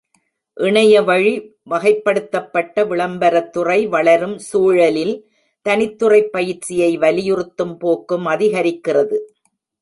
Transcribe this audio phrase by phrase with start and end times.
[0.57, 1.33] இணைய வழி
[1.69, 5.13] வகைப்படுத்தப்பட்ட விளம்பரத்துறை வளரும் சூழலில்,
[5.65, 9.19] தனித்துறைப் பயிற்சியை வலியுறுத்தும் போக்கும் அதிகரிக்கிறது.